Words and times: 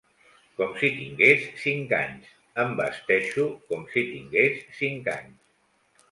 Com 0.59 0.71
si 0.83 0.87
tingués 0.93 1.41
cinc 1.63 1.91
anys, 1.97 2.31
em 2.63 2.73
vesteixo 2.79 3.45
com 3.73 3.83
si 3.91 4.03
tingués 4.13 4.57
cinc 4.79 5.11
anys. 5.17 5.37